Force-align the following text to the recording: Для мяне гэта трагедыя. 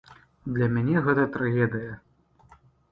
Для 0.55 0.69
мяне 0.79 0.97
гэта 1.09 1.27
трагедыя. 1.39 1.93